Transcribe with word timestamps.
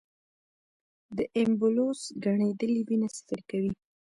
د 1.17 1.19
ایمبولوس 1.37 2.01
ګڼېدلې 2.25 2.81
وینه 2.87 3.09
سفر 3.17 3.39
کوي. 3.49 3.71